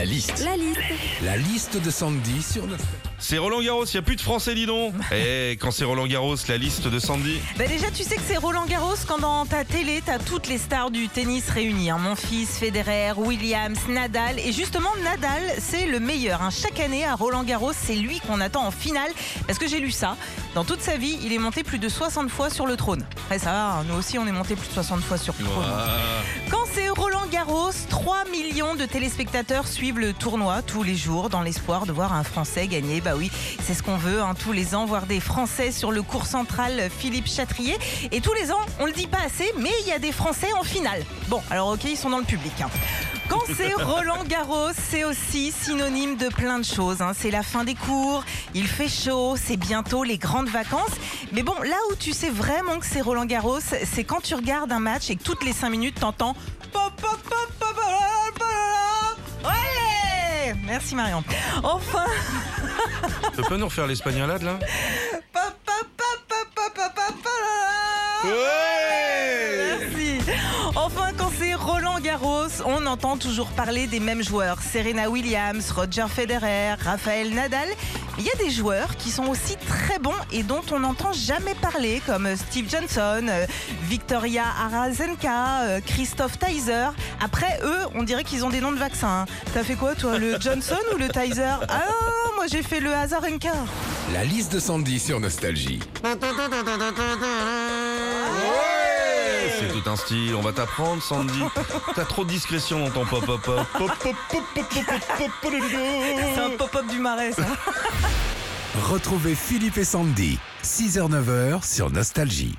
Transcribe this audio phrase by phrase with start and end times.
[0.00, 0.42] La liste.
[0.46, 0.80] La liste.
[1.22, 3.09] La liste de Sandy sur notre...
[3.22, 4.94] C'est Roland Garros, il n'y a plus de français, dis donc.
[5.12, 7.38] Et quand c'est Roland Garros, la liste de Sandy.
[7.58, 10.56] Bah déjà, tu sais que c'est Roland Garros quand dans ta télé, t'as toutes les
[10.58, 11.90] stars du tennis réunies.
[11.90, 11.98] hein.
[11.98, 14.38] Mon fils, Federer, Williams, Nadal.
[14.38, 16.40] Et justement, Nadal, c'est le meilleur.
[16.42, 16.48] hein.
[16.50, 19.10] Chaque année à Roland Garros, c'est lui qu'on attend en finale.
[19.46, 20.16] Parce que j'ai lu ça.
[20.54, 23.04] Dans toute sa vie, il est monté plus de 60 fois sur le trône.
[23.26, 23.84] Après, ça va, hein.
[23.88, 25.64] nous aussi, on est monté plus de 60 fois sur le trône.
[26.50, 31.42] Quand c'est Roland Garros, 3 millions de téléspectateurs suivent le tournoi tous les jours dans
[31.42, 33.00] l'espoir de voir un Français gagner.
[33.00, 33.30] Bah oui,
[33.62, 36.90] c'est ce qu'on veut hein, tous les ans, voir des Français sur le cours central
[36.96, 37.76] Philippe Chatrier.
[38.12, 40.52] Et tous les ans, on le dit pas assez, mais il y a des Français
[40.58, 41.04] en finale.
[41.28, 42.52] Bon, alors ok, ils sont dans le public.
[42.62, 42.70] hein.
[43.28, 47.00] Quand c'est Roland Garros, c'est aussi synonyme de plein de choses.
[47.00, 47.12] hein.
[47.16, 50.90] C'est la fin des cours, il fait chaud, c'est bientôt les grandes vacances.
[51.32, 54.72] Mais bon, là où tu sais vraiment que c'est Roland Garros, c'est quand tu regardes
[54.72, 56.34] un match et que toutes les 5 minutes, t'entends
[56.72, 57.39] pop, pop, pop,
[60.80, 61.22] Merci Marion.
[61.62, 62.06] Enfin,
[63.36, 64.58] Tu peux nous refaire l'espagnolade là.
[69.82, 70.20] Merci.
[70.74, 71.52] Enfin, quand c'est
[72.00, 74.58] Garros, on entend toujours parler des mêmes joueurs.
[74.60, 77.68] Serena Williams, Roger Federer, Rafael Nadal.
[78.18, 81.54] Il y a des joueurs qui sont aussi très bons et dont on n'entend jamais
[81.54, 83.46] parler, comme Steve Johnson, euh,
[83.84, 86.88] Victoria Arazenka, euh, Christophe Tyser.
[87.22, 89.22] Après, eux, on dirait qu'ils ont des noms de vaccins.
[89.22, 89.26] hein.
[89.54, 91.42] T'as fait quoi, toi Le Johnson ou le Tyser?
[91.68, 91.80] Ah,
[92.36, 93.52] moi j'ai fait le Azarenka.
[94.12, 95.80] La liste de Sandy sur Nostalgie.
[99.80, 101.40] C'est tout un style, on va t'apprendre, Sandy.
[101.94, 103.66] T'as trop de discrétion dans ton pop pop pop.
[103.72, 105.52] Pop, pop, pop, pop, pop, pop, pop, pop.
[106.34, 107.46] C'est un pop-up du marais, ça.
[108.90, 112.56] Retrouvez Philippe et Sandy, 6h-9h sur Nostalgie.